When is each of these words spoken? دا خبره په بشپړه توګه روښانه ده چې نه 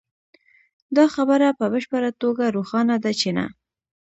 دا 0.95 1.05
خبره 1.15 1.47
په 1.59 1.65
بشپړه 1.73 2.11
توګه 2.21 2.45
روښانه 2.55 2.95
ده 3.03 3.11
چې 3.19 3.29
نه 3.37 3.45